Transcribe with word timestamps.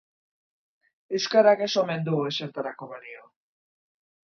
Euskarak 1.19 1.63
ez 1.67 1.69
omen 1.85 2.11
du 2.11 2.25
ezertarako 2.33 2.93
balio. 2.97 3.27